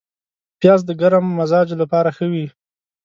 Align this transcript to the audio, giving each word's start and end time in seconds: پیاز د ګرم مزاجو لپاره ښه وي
پیاز 0.59 0.81
د 0.85 0.91
ګرم 1.01 1.25
مزاجو 1.37 1.75
لپاره 1.81 2.09
ښه 2.17 2.25
وي 2.31 2.45